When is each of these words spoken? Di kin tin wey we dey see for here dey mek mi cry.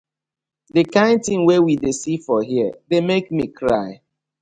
Di 0.73 0.81
kin 0.93 1.15
tin 1.23 1.41
wey 1.47 1.61
we 1.65 1.73
dey 1.83 1.95
see 2.01 2.17
for 2.25 2.41
here 2.51 2.71
dey 2.89 3.01
mek 3.07 3.25
mi 3.37 3.45
cry. 3.57 3.89